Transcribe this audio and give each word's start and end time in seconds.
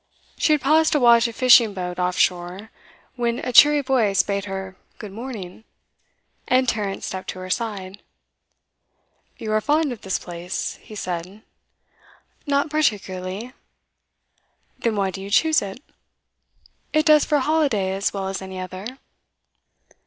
She 0.35 0.53
had 0.53 0.61
paused 0.61 0.93
to 0.93 0.99
watch 0.99 1.27
a 1.27 1.31
fishing 1.33 1.75
boat 1.75 1.99
off 1.99 2.17
shore, 2.17 2.71
when 3.15 3.37
a 3.37 3.53
cheery 3.53 3.81
voice 3.81 4.23
bade 4.23 4.45
her 4.45 4.75
'good 4.97 5.11
morning,' 5.11 5.63
and 6.47 6.67
Tarrant 6.67 7.03
stepped 7.03 7.29
to 7.29 7.39
her 7.41 7.51
side. 7.51 8.01
'You 9.37 9.51
are 9.51 9.61
fond 9.61 9.91
of 9.91 10.01
this 10.01 10.17
place,' 10.17 10.79
he 10.81 10.95
said. 10.95 11.43
'Not 12.47 12.71
particularly.' 12.71 13.53
'Then 14.79 14.95
why 14.95 15.11
do 15.11 15.21
you 15.21 15.29
choose 15.29 15.61
it?' 15.61 15.83
'It 16.93 17.05
does 17.05 17.23
for 17.23 17.35
a 17.35 17.41
holiday 17.41 17.91
as 17.93 18.11
well 18.11 18.27
as 18.27 18.41
any 18.41 18.59
other. 18.59 18.97